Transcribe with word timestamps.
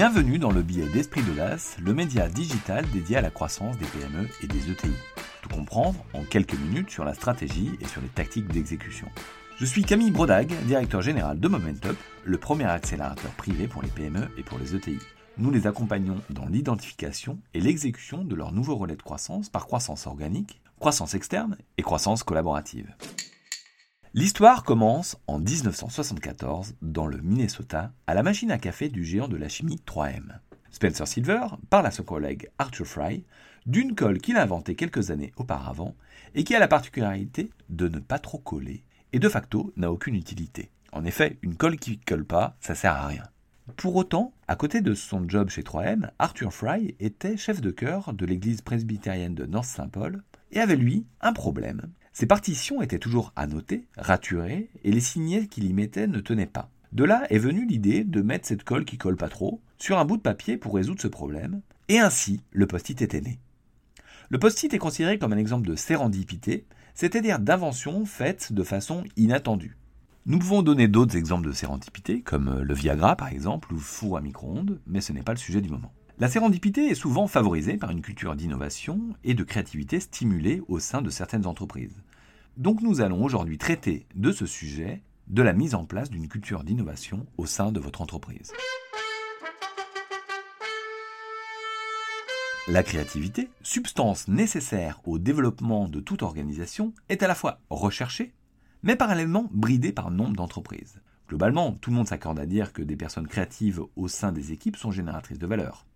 Bienvenue 0.00 0.38
dans 0.38 0.50
le 0.50 0.62
billet 0.62 0.88
d'Esprit 0.88 1.20
d'Audace, 1.20 1.76
le 1.78 1.92
média 1.92 2.26
digital 2.26 2.88
dédié 2.90 3.18
à 3.18 3.20
la 3.20 3.28
croissance 3.28 3.76
des 3.76 3.84
PME 3.84 4.26
et 4.42 4.46
des 4.46 4.70
ETI. 4.70 4.94
Tout 5.42 5.50
comprendre 5.50 6.02
en 6.14 6.22
quelques 6.22 6.58
minutes 6.58 6.88
sur 6.88 7.04
la 7.04 7.12
stratégie 7.12 7.72
et 7.82 7.84
sur 7.84 8.00
les 8.00 8.08
tactiques 8.08 8.46
d'exécution. 8.48 9.08
Je 9.58 9.66
suis 9.66 9.84
Camille 9.84 10.10
Brodag, 10.10 10.54
directeur 10.64 11.02
général 11.02 11.38
de 11.38 11.48
Momentup, 11.48 11.98
le 12.24 12.38
premier 12.38 12.64
accélérateur 12.64 13.30
privé 13.32 13.68
pour 13.68 13.82
les 13.82 13.90
PME 13.90 14.26
et 14.38 14.42
pour 14.42 14.58
les 14.58 14.74
ETI. 14.74 15.00
Nous 15.36 15.50
les 15.50 15.66
accompagnons 15.66 16.22
dans 16.30 16.46
l'identification 16.46 17.38
et 17.52 17.60
l'exécution 17.60 18.24
de 18.24 18.34
leurs 18.34 18.52
nouveaux 18.52 18.76
relais 18.76 18.96
de 18.96 19.02
croissance 19.02 19.50
par 19.50 19.66
croissance 19.66 20.06
organique, 20.06 20.62
croissance 20.78 21.12
externe 21.12 21.58
et 21.76 21.82
croissance 21.82 22.22
collaborative. 22.22 22.90
L'histoire 24.12 24.64
commence 24.64 25.16
en 25.28 25.38
1974 25.38 26.74
dans 26.82 27.06
le 27.06 27.18
Minnesota 27.18 27.92
à 28.08 28.14
la 28.14 28.24
machine 28.24 28.50
à 28.50 28.58
café 28.58 28.88
du 28.88 29.04
géant 29.04 29.28
de 29.28 29.36
la 29.36 29.48
chimie 29.48 29.80
3M. 29.86 30.40
Spencer 30.72 31.06
Silver 31.06 31.46
parle 31.70 31.86
à 31.86 31.92
son 31.92 32.02
collègue 32.02 32.50
Arthur 32.58 32.88
Fry 32.88 33.24
d'une 33.66 33.94
colle 33.94 34.18
qu'il 34.18 34.36
a 34.36 34.42
inventée 34.42 34.74
quelques 34.74 35.12
années 35.12 35.32
auparavant 35.36 35.94
et 36.34 36.42
qui 36.42 36.56
a 36.56 36.58
la 36.58 36.66
particularité 36.66 37.50
de 37.68 37.86
ne 37.86 38.00
pas 38.00 38.18
trop 38.18 38.38
coller 38.38 38.82
et 39.12 39.20
de 39.20 39.28
facto 39.28 39.72
n'a 39.76 39.92
aucune 39.92 40.16
utilité. 40.16 40.72
En 40.90 41.04
effet, 41.04 41.38
une 41.42 41.54
colle 41.54 41.76
qui 41.76 41.92
ne 41.92 42.04
colle 42.04 42.24
pas, 42.24 42.56
ça 42.58 42.74
sert 42.74 42.94
à 42.94 43.06
rien. 43.06 43.28
Pour 43.76 43.94
autant, 43.94 44.32
à 44.48 44.56
côté 44.56 44.80
de 44.80 44.94
son 44.94 45.28
job 45.28 45.50
chez 45.50 45.62
3M, 45.62 46.10
Arthur 46.18 46.52
Fry 46.52 46.96
était 46.98 47.36
chef 47.36 47.60
de 47.60 47.70
chœur 47.70 48.12
de 48.12 48.26
l'église 48.26 48.60
presbytérienne 48.60 49.36
de 49.36 49.46
North 49.46 49.68
St. 49.68 49.88
Paul 49.92 50.24
et 50.50 50.58
avait 50.58 50.74
lui 50.74 51.06
un 51.20 51.32
problème 51.32 51.82
ces 52.12 52.26
partitions 52.26 52.82
étaient 52.82 52.98
toujours 52.98 53.32
annotées, 53.36 53.86
raturées, 53.96 54.70
et 54.82 54.92
les 54.92 55.00
signets 55.00 55.46
qu'il 55.46 55.64
y 55.64 55.72
mettait 55.72 56.06
ne 56.06 56.20
tenaient 56.20 56.46
pas. 56.46 56.70
De 56.92 57.04
là 57.04 57.24
est 57.30 57.38
venue 57.38 57.66
l'idée 57.66 58.02
de 58.02 58.20
mettre 58.20 58.48
cette 58.48 58.64
colle 58.64 58.84
qui 58.84 58.98
colle 58.98 59.16
pas 59.16 59.28
trop 59.28 59.60
sur 59.78 59.98
un 59.98 60.04
bout 60.04 60.16
de 60.16 60.22
papier 60.22 60.56
pour 60.56 60.74
résoudre 60.74 61.00
ce 61.00 61.08
problème, 61.08 61.62
et 61.88 62.00
ainsi 62.00 62.42
le 62.50 62.66
post-it 62.66 63.00
était 63.00 63.20
né. 63.20 63.38
Le 64.28 64.38
post-it 64.38 64.72
est 64.74 64.78
considéré 64.78 65.18
comme 65.18 65.32
un 65.32 65.38
exemple 65.38 65.68
de 65.68 65.76
sérendipité, 65.76 66.66
c'est-à-dire 66.94 67.38
d'invention 67.38 68.04
faite 68.06 68.52
de 68.52 68.62
façon 68.62 69.04
inattendue. 69.16 69.76
Nous 70.26 70.38
pouvons 70.38 70.62
donner 70.62 70.86
d'autres 70.86 71.16
exemples 71.16 71.48
de 71.48 71.52
sérendipité, 71.52 72.22
comme 72.22 72.60
le 72.60 72.74
Viagra 72.74 73.16
par 73.16 73.28
exemple, 73.28 73.72
ou 73.72 73.78
four 73.78 74.16
à 74.16 74.20
micro-ondes, 74.20 74.80
mais 74.86 75.00
ce 75.00 75.12
n'est 75.12 75.22
pas 75.22 75.32
le 75.32 75.38
sujet 75.38 75.60
du 75.60 75.70
moment. 75.70 75.92
La 76.20 76.28
sérendipité 76.28 76.90
est 76.90 76.94
souvent 76.94 77.26
favorisée 77.26 77.78
par 77.78 77.88
une 77.88 78.02
culture 78.02 78.36
d'innovation 78.36 79.00
et 79.24 79.32
de 79.32 79.42
créativité 79.42 80.00
stimulée 80.00 80.62
au 80.68 80.78
sein 80.78 81.00
de 81.00 81.08
certaines 81.08 81.46
entreprises. 81.46 81.96
Donc 82.58 82.82
nous 82.82 83.00
allons 83.00 83.24
aujourd'hui 83.24 83.56
traiter 83.56 84.04
de 84.14 84.30
ce 84.30 84.44
sujet, 84.44 85.00
de 85.28 85.40
la 85.40 85.54
mise 85.54 85.74
en 85.74 85.86
place 85.86 86.10
d'une 86.10 86.28
culture 86.28 86.62
d'innovation 86.62 87.26
au 87.38 87.46
sein 87.46 87.72
de 87.72 87.80
votre 87.80 88.02
entreprise. 88.02 88.52
La 92.68 92.82
créativité, 92.82 93.48
substance 93.62 94.28
nécessaire 94.28 95.00
au 95.06 95.18
développement 95.18 95.88
de 95.88 96.00
toute 96.00 96.22
organisation, 96.22 96.92
est 97.08 97.22
à 97.22 97.28
la 97.28 97.34
fois 97.34 97.60
recherchée, 97.70 98.34
mais 98.82 98.94
parallèlement 98.94 99.48
bridée 99.52 99.92
par 99.92 100.10
nombre 100.10 100.36
d'entreprises. 100.36 101.00
Globalement, 101.30 101.72
tout 101.72 101.88
le 101.88 101.96
monde 101.96 102.08
s'accorde 102.08 102.38
à 102.38 102.44
dire 102.44 102.74
que 102.74 102.82
des 102.82 102.96
personnes 102.96 103.26
créatives 103.26 103.80
au 103.96 104.06
sein 104.06 104.32
des 104.32 104.52
équipes 104.52 104.76
sont 104.76 104.90
génératrices 104.90 105.38
de 105.38 105.46
valeur. 105.46 105.86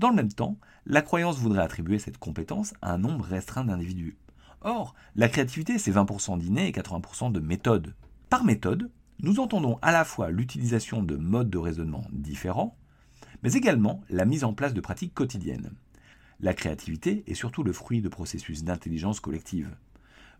Dans 0.00 0.08
le 0.08 0.16
même 0.16 0.32
temps, 0.32 0.56
la 0.86 1.02
croyance 1.02 1.36
voudrait 1.36 1.60
attribuer 1.60 1.98
cette 1.98 2.16
compétence 2.16 2.72
à 2.80 2.94
un 2.94 2.96
nombre 2.96 3.26
restreint 3.26 3.66
d'individus. 3.66 4.16
Or, 4.62 4.94
la 5.14 5.28
créativité, 5.28 5.76
c'est 5.76 5.92
20% 5.92 6.38
d'inné 6.38 6.66
et 6.66 6.72
80% 6.72 7.30
de 7.32 7.38
méthode. 7.38 7.94
Par 8.30 8.42
méthode, 8.42 8.90
nous 9.22 9.40
entendons 9.40 9.78
à 9.82 9.92
la 9.92 10.06
fois 10.06 10.30
l'utilisation 10.30 11.02
de 11.02 11.16
modes 11.16 11.50
de 11.50 11.58
raisonnement 11.58 12.06
différents, 12.12 12.78
mais 13.42 13.52
également 13.52 14.00
la 14.08 14.24
mise 14.24 14.42
en 14.42 14.54
place 14.54 14.72
de 14.72 14.80
pratiques 14.80 15.12
quotidiennes. 15.12 15.70
La 16.40 16.54
créativité 16.54 17.22
est 17.26 17.34
surtout 17.34 17.62
le 17.62 17.74
fruit 17.74 18.00
de 18.00 18.08
processus 18.08 18.64
d'intelligence 18.64 19.20
collective. 19.20 19.76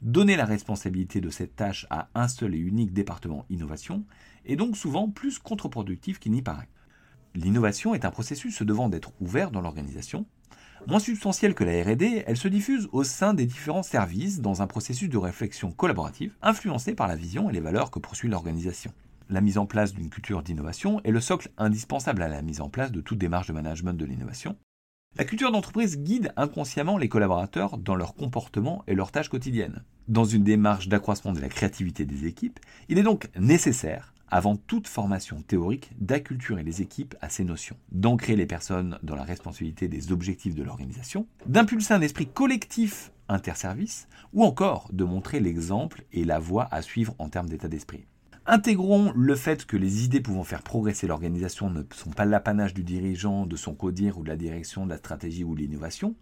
Donner 0.00 0.36
la 0.36 0.46
responsabilité 0.46 1.20
de 1.20 1.28
cette 1.28 1.56
tâche 1.56 1.86
à 1.90 2.08
un 2.14 2.28
seul 2.28 2.54
et 2.54 2.58
unique 2.58 2.94
département 2.94 3.44
innovation 3.50 4.06
est 4.46 4.56
donc 4.56 4.78
souvent 4.78 5.10
plus 5.10 5.38
contre-productif 5.38 6.18
qu'il 6.18 6.32
n'y 6.32 6.40
paraît. 6.40 6.70
L'innovation 7.34 7.94
est 7.94 8.04
un 8.04 8.10
processus 8.10 8.56
se 8.56 8.64
devant 8.64 8.88
d'être 8.88 9.12
ouvert 9.20 9.50
dans 9.50 9.60
l'organisation. 9.60 10.26
Moins 10.86 10.98
substantielle 10.98 11.54
que 11.54 11.62
la 11.62 11.82
RD, 11.82 12.24
elle 12.26 12.36
se 12.36 12.48
diffuse 12.48 12.88
au 12.92 13.04
sein 13.04 13.34
des 13.34 13.46
différents 13.46 13.82
services 13.82 14.40
dans 14.40 14.62
un 14.62 14.66
processus 14.66 15.08
de 15.08 15.18
réflexion 15.18 15.70
collaborative 15.70 16.34
influencé 16.42 16.94
par 16.94 17.06
la 17.06 17.16
vision 17.16 17.48
et 17.48 17.52
les 17.52 17.60
valeurs 17.60 17.90
que 17.90 17.98
poursuit 17.98 18.28
l'organisation. 18.28 18.92
La 19.28 19.40
mise 19.40 19.58
en 19.58 19.66
place 19.66 19.92
d'une 19.92 20.10
culture 20.10 20.42
d'innovation 20.42 21.00
est 21.04 21.12
le 21.12 21.20
socle 21.20 21.50
indispensable 21.56 22.22
à 22.22 22.28
la 22.28 22.42
mise 22.42 22.60
en 22.60 22.68
place 22.68 22.90
de 22.90 23.00
toute 23.00 23.18
démarche 23.18 23.46
de 23.46 23.52
management 23.52 23.92
de 23.92 24.04
l'innovation. 24.04 24.56
La 25.16 25.24
culture 25.24 25.52
d'entreprise 25.52 25.98
guide 25.98 26.32
inconsciemment 26.36 26.98
les 26.98 27.08
collaborateurs 27.08 27.78
dans 27.78 27.94
leur 27.94 28.14
comportement 28.14 28.82
et 28.88 28.94
leurs 28.94 29.12
tâches 29.12 29.28
quotidiennes. 29.28 29.84
Dans 30.08 30.24
une 30.24 30.44
démarche 30.44 30.88
d'accroissement 30.88 31.32
de 31.32 31.40
la 31.40 31.48
créativité 31.48 32.04
des 32.04 32.26
équipes, 32.26 32.58
il 32.88 32.98
est 32.98 33.04
donc 33.04 33.28
nécessaire 33.38 34.14
avant 34.30 34.56
toute 34.56 34.86
formation 34.86 35.42
théorique, 35.42 35.90
d'acculturer 35.98 36.62
les 36.62 36.82
équipes 36.82 37.14
à 37.20 37.28
ces 37.28 37.44
notions, 37.44 37.76
d'ancrer 37.92 38.36
les 38.36 38.46
personnes 38.46 38.98
dans 39.02 39.16
la 39.16 39.24
responsabilité 39.24 39.88
des 39.88 40.12
objectifs 40.12 40.54
de 40.54 40.62
l'organisation, 40.62 41.26
d'impulser 41.46 41.94
un 41.94 42.00
esprit 42.00 42.26
collectif 42.26 43.12
interservice, 43.30 44.08
ou 44.32 44.44
encore 44.44 44.88
de 44.92 45.04
montrer 45.04 45.40
l'exemple 45.40 46.04
et 46.12 46.24
la 46.24 46.38
voie 46.38 46.68
à 46.70 46.82
suivre 46.82 47.14
en 47.18 47.28
termes 47.28 47.48
d'état 47.48 47.68
d'esprit. 47.68 48.04
Intégrons 48.46 49.12
le 49.14 49.36
fait 49.36 49.64
que 49.66 49.76
les 49.76 50.04
idées 50.04 50.20
pouvant 50.20 50.44
faire 50.44 50.62
progresser 50.62 51.06
l'organisation 51.06 51.70
ne 51.70 51.82
sont 51.94 52.10
pas 52.10 52.24
l'apanage 52.24 52.74
du 52.74 52.82
dirigeant, 52.82 53.46
de 53.46 53.56
son 53.56 53.74
codir 53.74 54.18
ou 54.18 54.24
de 54.24 54.28
la 54.28 54.36
direction 54.36 54.84
de 54.84 54.90
la 54.90 54.96
stratégie 54.96 55.44
ou 55.44 55.54
de 55.54 55.60
l'innovation, 55.60 56.16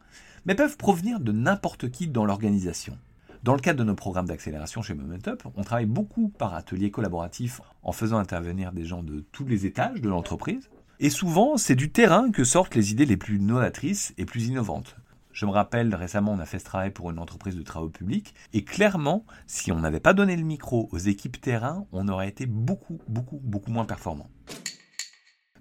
mais 0.44 0.54
peuvent 0.54 0.76
provenir 0.76 1.20
de 1.20 1.32
n'importe 1.32 1.90
qui 1.90 2.08
dans 2.08 2.26
l'organisation. 2.26 2.98
Dans 3.44 3.54
le 3.54 3.60
cadre 3.60 3.78
de 3.78 3.84
nos 3.84 3.94
programmes 3.94 4.26
d'accélération 4.26 4.82
chez 4.82 4.94
Momentup, 4.94 5.44
on 5.54 5.62
travaille 5.62 5.87
beaucoup 5.87 6.28
par 6.28 6.54
atelier 6.54 6.91
collaboratif 6.91 7.60
en 7.82 7.93
faisant 7.93 8.19
intervenir 8.19 8.72
des 8.72 8.84
gens 8.84 9.03
de 9.03 9.21
tous 9.32 9.47
les 9.47 9.65
étages 9.65 10.00
de 10.00 10.09
l'entreprise. 10.09 10.69
Et 10.99 11.09
souvent, 11.09 11.56
c'est 11.56 11.76
du 11.76 11.93
terrain 11.93 12.32
que 12.32 12.43
sortent 12.43 12.75
les 12.75 12.91
idées 12.91 13.06
les 13.06 13.16
plus 13.16 13.38
novatrices 13.38 14.12
et 14.19 14.25
plus 14.25 14.49
innovantes. 14.49 14.97
Je 15.32 15.47
me 15.47 15.53
rappelle, 15.53 15.94
récemment, 15.94 16.32
on 16.32 16.41
a 16.41 16.47
fait 16.47 16.59
ce 16.59 16.65
travail 16.65 16.91
pour 16.91 17.12
une 17.12 17.21
entreprise 17.21 17.54
de 17.54 17.62
travaux 17.62 17.91
publics. 17.91 18.34
Et 18.53 18.65
clairement, 18.65 19.25
si 19.47 19.70
on 19.70 19.78
n'avait 19.78 20.00
pas 20.00 20.15
donné 20.15 20.37
le 20.37 20.43
micro 20.43 20.88
aux 20.91 20.99
équipes 20.99 21.41
terrain, 21.41 21.87
on 21.93 22.09
aurait 22.09 22.28
été 22.28 22.44
beaucoup, 22.44 22.99
beaucoup, 23.06 23.38
beaucoup 23.44 23.70
moins 23.70 23.84
performant. 23.84 24.28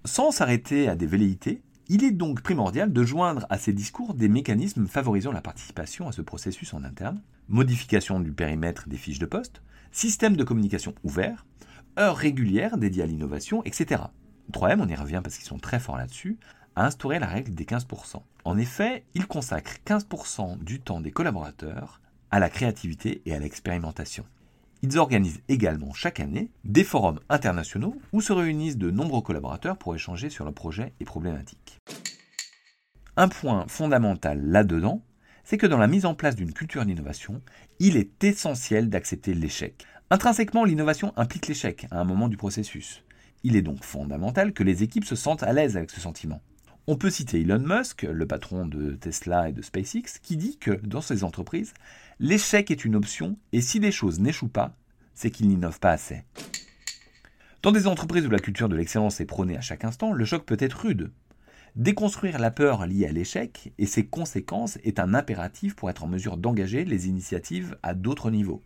Sans 0.04 0.32
s'arrêter 0.32 0.88
à 0.88 0.96
des 0.96 1.06
velléités, 1.06 1.62
il 1.90 2.04
est 2.04 2.10
donc 2.10 2.42
primordial 2.42 2.92
de 2.92 3.02
joindre 3.02 3.46
à 3.48 3.56
ces 3.56 3.72
discours 3.72 4.12
des 4.12 4.28
mécanismes 4.28 4.86
favorisant 4.86 5.32
la 5.32 5.40
participation 5.40 6.06
à 6.06 6.12
ce 6.12 6.20
processus 6.20 6.74
en 6.74 6.84
interne, 6.84 7.22
modification 7.48 8.20
du 8.20 8.32
périmètre 8.32 8.88
des 8.88 8.98
fiches 8.98 9.18
de 9.18 9.26
poste, 9.26 9.62
système 9.90 10.36
de 10.36 10.44
communication 10.44 10.94
ouvert, 11.02 11.46
heures 11.98 12.16
régulières 12.16 12.76
dédiées 12.76 13.04
à 13.04 13.06
l'innovation, 13.06 13.64
etc. 13.64 14.02
3M, 14.52 14.80
on 14.80 14.88
y 14.88 14.94
revient 14.94 15.20
parce 15.22 15.36
qu'ils 15.36 15.46
sont 15.46 15.58
très 15.58 15.80
forts 15.80 15.96
là-dessus, 15.96 16.38
a 16.76 16.84
instauré 16.84 17.18
la 17.18 17.26
règle 17.26 17.54
des 17.54 17.64
15%. 17.64 18.22
En 18.44 18.58
effet, 18.58 19.04
ils 19.14 19.26
consacrent 19.26 19.78
15% 19.86 20.58
du 20.62 20.80
temps 20.80 21.00
des 21.00 21.10
collaborateurs 21.10 22.00
à 22.30 22.38
la 22.38 22.50
créativité 22.50 23.22
et 23.24 23.34
à 23.34 23.38
l'expérimentation. 23.38 24.24
Ils 24.82 24.98
organisent 24.98 25.40
également 25.48 25.92
chaque 25.92 26.20
année 26.20 26.50
des 26.64 26.84
forums 26.84 27.18
internationaux 27.28 27.96
où 28.12 28.20
se 28.20 28.32
réunissent 28.32 28.78
de 28.78 28.90
nombreux 28.90 29.22
collaborateurs 29.22 29.76
pour 29.76 29.94
échanger 29.94 30.30
sur 30.30 30.44
leurs 30.44 30.54
projets 30.54 30.92
et 31.00 31.04
problématiques. 31.04 31.78
Un 33.16 33.28
point 33.28 33.66
fondamental 33.66 34.40
là-dedans, 34.40 35.02
c'est 35.42 35.58
que 35.58 35.66
dans 35.66 35.78
la 35.78 35.88
mise 35.88 36.06
en 36.06 36.14
place 36.14 36.36
d'une 36.36 36.52
culture 36.52 36.84
d'innovation, 36.84 37.42
il 37.80 37.96
est 37.96 38.22
essentiel 38.22 38.88
d'accepter 38.88 39.34
l'échec. 39.34 39.84
Intrinsèquement, 40.10 40.64
l'innovation 40.64 41.12
implique 41.16 41.48
l'échec 41.48 41.86
à 41.90 42.00
un 42.00 42.04
moment 42.04 42.28
du 42.28 42.36
processus. 42.36 43.02
Il 43.42 43.56
est 43.56 43.62
donc 43.62 43.82
fondamental 43.82 44.52
que 44.52 44.62
les 44.62 44.84
équipes 44.84 45.04
se 45.04 45.16
sentent 45.16 45.42
à 45.42 45.52
l'aise 45.52 45.76
avec 45.76 45.90
ce 45.90 46.00
sentiment. 46.00 46.40
On 46.90 46.96
peut 46.96 47.10
citer 47.10 47.42
Elon 47.42 47.58
Musk, 47.58 48.04
le 48.10 48.26
patron 48.26 48.64
de 48.64 48.92
Tesla 48.92 49.50
et 49.50 49.52
de 49.52 49.60
SpaceX, 49.60 50.20
qui 50.22 50.38
dit 50.38 50.56
que 50.56 50.70
dans 50.70 51.02
ces 51.02 51.22
entreprises, 51.22 51.74
l'échec 52.18 52.70
est 52.70 52.82
une 52.82 52.96
option 52.96 53.36
et 53.52 53.60
si 53.60 53.78
les 53.78 53.92
choses 53.92 54.20
n'échouent 54.20 54.48
pas, 54.48 54.74
c'est 55.12 55.30
qu'ils 55.30 55.48
n'innovent 55.48 55.80
pas 55.80 55.90
assez. 55.90 56.22
Dans 57.60 57.72
des 57.72 57.88
entreprises 57.88 58.24
où 58.24 58.30
la 58.30 58.38
culture 58.38 58.70
de 58.70 58.74
l'excellence 58.74 59.20
est 59.20 59.26
prônée 59.26 59.58
à 59.58 59.60
chaque 59.60 59.84
instant, 59.84 60.14
le 60.14 60.24
choc 60.24 60.46
peut 60.46 60.56
être 60.58 60.80
rude. 60.80 61.10
Déconstruire 61.76 62.38
la 62.38 62.50
peur 62.50 62.86
liée 62.86 63.06
à 63.06 63.12
l'échec 63.12 63.70
et 63.76 63.84
ses 63.84 64.06
conséquences 64.06 64.78
est 64.82 64.98
un 64.98 65.12
impératif 65.12 65.76
pour 65.76 65.90
être 65.90 66.04
en 66.04 66.08
mesure 66.08 66.38
d'engager 66.38 66.86
les 66.86 67.06
initiatives 67.06 67.76
à 67.82 67.92
d'autres 67.92 68.30
niveaux. 68.30 68.62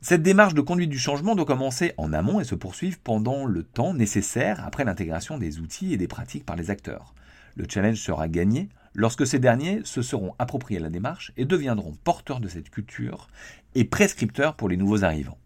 Cette 0.00 0.24
démarche 0.24 0.54
de 0.54 0.62
conduite 0.62 0.90
du 0.90 0.98
changement 0.98 1.36
doit 1.36 1.44
commencer 1.44 1.92
en 1.96 2.12
amont 2.12 2.40
et 2.40 2.44
se 2.44 2.56
poursuivre 2.56 2.98
pendant 3.04 3.44
le 3.44 3.62
temps 3.62 3.94
nécessaire 3.94 4.64
après 4.66 4.84
l'intégration 4.84 5.38
des 5.38 5.60
outils 5.60 5.92
et 5.92 5.96
des 5.96 6.08
pratiques 6.08 6.44
par 6.44 6.56
les 6.56 6.70
acteurs. 6.70 7.14
Le 7.56 7.66
challenge 7.68 7.98
sera 8.00 8.28
gagné 8.28 8.68
lorsque 8.94 9.26
ces 9.26 9.38
derniers 9.38 9.82
se 9.84 10.02
seront 10.02 10.34
appropriés 10.38 10.80
la 10.80 10.90
démarche 10.90 11.32
et 11.36 11.44
deviendront 11.44 11.94
porteurs 12.04 12.40
de 12.40 12.48
cette 12.48 12.70
culture 12.70 13.28
et 13.74 13.84
prescripteurs 13.84 14.56
pour 14.56 14.68
les 14.68 14.76
nouveaux 14.76 15.04
arrivants. 15.04 15.38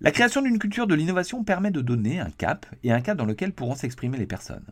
La 0.00 0.10
création 0.10 0.42
d'une 0.42 0.58
culture 0.58 0.86
de 0.86 0.94
l'innovation 0.94 1.44
permet 1.44 1.70
de 1.70 1.80
donner 1.80 2.18
un 2.18 2.30
cap 2.30 2.66
et 2.82 2.92
un 2.92 3.00
cadre 3.00 3.18
dans 3.18 3.24
lequel 3.24 3.52
pourront 3.52 3.76
s'exprimer 3.76 4.18
les 4.18 4.26
personnes. 4.26 4.66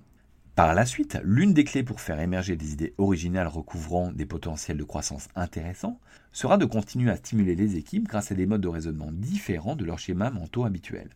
Par 0.56 0.74
la 0.74 0.84
suite, 0.84 1.18
l'une 1.22 1.54
des 1.54 1.64
clés 1.64 1.84
pour 1.84 2.00
faire 2.00 2.20
émerger 2.20 2.56
des 2.56 2.72
idées 2.72 2.94
originales 2.98 3.46
recouvrant 3.46 4.10
des 4.10 4.26
potentiels 4.26 4.76
de 4.76 4.84
croissance 4.84 5.28
intéressants 5.36 6.00
sera 6.32 6.58
de 6.58 6.64
continuer 6.64 7.10
à 7.10 7.16
stimuler 7.16 7.54
les 7.54 7.76
équipes 7.76 8.08
grâce 8.08 8.32
à 8.32 8.34
des 8.34 8.46
modes 8.46 8.60
de 8.60 8.68
raisonnement 8.68 9.10
différents 9.12 9.76
de 9.76 9.84
leurs 9.84 10.00
schémas 10.00 10.30
mentaux 10.30 10.64
habituels. 10.64 11.10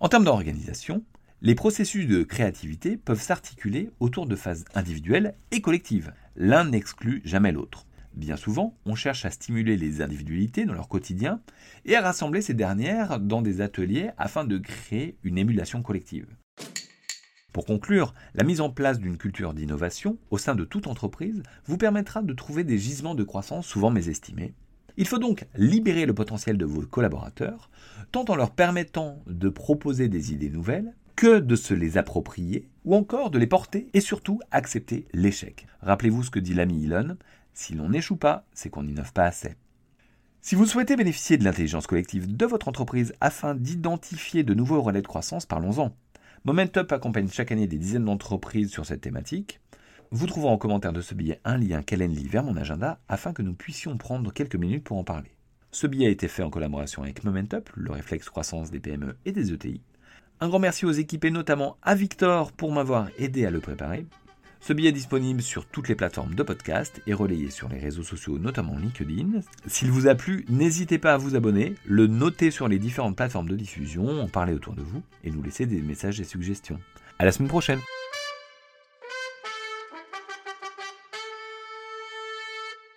En 0.00 0.08
termes 0.08 0.24
d'organisation, 0.24 1.04
les 1.42 1.54
processus 1.54 2.06
de 2.06 2.22
créativité 2.22 2.98
peuvent 2.98 3.22
s'articuler 3.22 3.90
autour 3.98 4.26
de 4.26 4.36
phases 4.36 4.66
individuelles 4.74 5.34
et 5.52 5.62
collectives. 5.62 6.12
L'un 6.36 6.64
n'exclut 6.64 7.22
jamais 7.24 7.50
l'autre. 7.50 7.86
Bien 8.12 8.36
souvent, 8.36 8.76
on 8.84 8.94
cherche 8.94 9.24
à 9.24 9.30
stimuler 9.30 9.78
les 9.78 10.02
individualités 10.02 10.66
dans 10.66 10.74
leur 10.74 10.88
quotidien 10.88 11.40
et 11.86 11.96
à 11.96 12.02
rassembler 12.02 12.42
ces 12.42 12.52
dernières 12.52 13.20
dans 13.20 13.40
des 13.40 13.62
ateliers 13.62 14.10
afin 14.18 14.44
de 14.44 14.58
créer 14.58 15.16
une 15.22 15.38
émulation 15.38 15.82
collective. 15.82 16.26
Pour 17.54 17.64
conclure, 17.64 18.12
la 18.34 18.44
mise 18.44 18.60
en 18.60 18.70
place 18.70 18.98
d'une 18.98 19.16
culture 19.16 19.54
d'innovation 19.54 20.18
au 20.30 20.36
sein 20.36 20.54
de 20.54 20.64
toute 20.64 20.88
entreprise 20.88 21.42
vous 21.64 21.78
permettra 21.78 22.20
de 22.20 22.34
trouver 22.34 22.64
des 22.64 22.78
gisements 22.78 23.14
de 23.14 23.24
croissance 23.24 23.66
souvent 23.66 23.90
mésestimés. 23.90 24.52
Il 24.96 25.06
faut 25.06 25.18
donc 25.18 25.46
libérer 25.56 26.04
le 26.04 26.14
potentiel 26.14 26.58
de 26.58 26.66
vos 26.66 26.82
collaborateurs, 26.82 27.70
tant 28.12 28.24
en 28.28 28.36
leur 28.36 28.50
permettant 28.50 29.22
de 29.26 29.48
proposer 29.48 30.08
des 30.08 30.32
idées 30.32 30.50
nouvelles 30.50 30.92
que 31.20 31.38
de 31.38 31.54
se 31.54 31.74
les 31.74 31.98
approprier 31.98 32.66
ou 32.86 32.94
encore 32.94 33.28
de 33.28 33.38
les 33.38 33.46
porter 33.46 33.88
et 33.92 34.00
surtout 34.00 34.40
accepter 34.50 35.06
l'échec. 35.12 35.66
Rappelez-vous 35.82 36.22
ce 36.22 36.30
que 36.30 36.38
dit 36.38 36.54
l'ami 36.54 36.86
Elon, 36.86 37.18
si 37.52 37.74
l'on 37.74 37.90
n'échoue 37.90 38.16
pas, 38.16 38.46
c'est 38.54 38.70
qu'on 38.70 38.84
n'innove 38.84 39.12
pas 39.12 39.26
assez. 39.26 39.54
Si 40.40 40.54
vous 40.54 40.64
souhaitez 40.64 40.96
bénéficier 40.96 41.36
de 41.36 41.44
l'intelligence 41.44 41.86
collective 41.86 42.34
de 42.34 42.46
votre 42.46 42.68
entreprise 42.68 43.12
afin 43.20 43.54
d'identifier 43.54 44.44
de 44.44 44.54
nouveaux 44.54 44.80
relais 44.80 45.02
de 45.02 45.06
croissance, 45.06 45.44
parlons-en. 45.44 45.94
Momentup 46.46 46.90
accompagne 46.90 47.28
chaque 47.28 47.52
année 47.52 47.66
des 47.66 47.76
dizaines 47.76 48.06
d'entreprises 48.06 48.70
sur 48.70 48.86
cette 48.86 49.02
thématique. 49.02 49.60
Vous 50.10 50.26
trouverez 50.26 50.52
en 50.54 50.56
commentaire 50.56 50.94
de 50.94 51.02
ce 51.02 51.14
billet 51.14 51.42
un 51.44 51.58
lien 51.58 51.82
Calendly 51.82 52.28
vers 52.28 52.44
mon 52.44 52.56
agenda 52.56 52.98
afin 53.08 53.34
que 53.34 53.42
nous 53.42 53.52
puissions 53.52 53.98
prendre 53.98 54.32
quelques 54.32 54.56
minutes 54.56 54.84
pour 54.84 54.96
en 54.96 55.04
parler. 55.04 55.32
Ce 55.70 55.86
billet 55.86 56.06
a 56.06 56.10
été 56.10 56.28
fait 56.28 56.42
en 56.42 56.48
collaboration 56.48 57.02
avec 57.02 57.24
Momentup, 57.24 57.68
le 57.74 57.92
réflexe 57.92 58.30
croissance 58.30 58.70
des 58.70 58.80
PME 58.80 59.18
et 59.26 59.32
des 59.32 59.52
ETI. 59.52 59.82
Un 60.40 60.48
grand 60.48 60.58
merci 60.58 60.86
aux 60.86 60.92
équipes 60.92 61.26
et 61.26 61.30
notamment 61.30 61.76
à 61.82 61.94
Victor 61.94 62.52
pour 62.52 62.72
m'avoir 62.72 63.08
aidé 63.18 63.44
à 63.44 63.50
le 63.50 63.60
préparer. 63.60 64.06
Ce 64.60 64.74
billet 64.74 64.90
est 64.90 64.92
disponible 64.92 65.40
sur 65.40 65.64
toutes 65.64 65.88
les 65.88 65.94
plateformes 65.94 66.34
de 66.34 66.42
podcast 66.42 67.00
et 67.06 67.14
relayé 67.14 67.50
sur 67.50 67.68
les 67.68 67.78
réseaux 67.78 68.02
sociaux, 68.02 68.38
notamment 68.38 68.76
LinkedIn. 68.76 69.40
S'il 69.66 69.90
vous 69.90 70.06
a 70.06 70.14
plu, 70.14 70.44
n'hésitez 70.48 70.98
pas 70.98 71.14
à 71.14 71.16
vous 71.16 71.34
abonner, 71.34 71.74
le 71.86 72.06
noter 72.06 72.50
sur 72.50 72.68
les 72.68 72.78
différentes 72.78 73.16
plateformes 73.16 73.48
de 73.48 73.56
diffusion, 73.56 74.20
en 74.20 74.28
parler 74.28 74.52
autour 74.52 74.74
de 74.74 74.82
vous 74.82 75.02
et 75.24 75.30
nous 75.30 75.42
laisser 75.42 75.64
des 75.64 75.80
messages 75.80 76.20
et 76.20 76.24
suggestions. 76.24 76.78
À 77.18 77.24
la 77.24 77.32
semaine 77.32 77.48
prochaine! 77.48 77.80